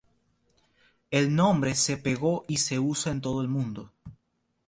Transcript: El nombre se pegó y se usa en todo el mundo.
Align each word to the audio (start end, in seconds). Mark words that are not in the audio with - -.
El 1.11 1.35
nombre 1.35 1.75
se 1.75 1.95
pegó 1.95 2.43
y 2.47 2.57
se 2.57 2.79
usa 2.79 3.11
en 3.11 3.21
todo 3.21 3.39
el 3.43 3.47
mundo. 3.47 3.91